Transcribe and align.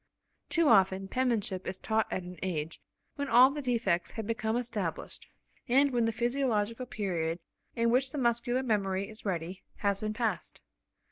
Too 0.49 0.67
often, 0.67 1.07
penmanship 1.07 1.67
is 1.67 1.77
taught 1.77 2.11
at 2.11 2.23
an 2.23 2.39
age 2.41 2.81
when 3.17 3.27
all 3.27 3.51
the 3.51 3.61
defects 3.61 4.09
have 4.13 4.25
become 4.25 4.57
established, 4.57 5.27
and 5.69 5.91
when 5.91 6.05
the 6.05 6.11
physiological 6.11 6.87
period 6.87 7.37
in 7.75 7.91
which 7.91 8.11
the 8.11 8.17
muscular 8.17 8.63
memory 8.63 9.07
is 9.07 9.25
ready, 9.25 9.61
has 9.75 9.99
been 9.99 10.13
passed. 10.13 10.59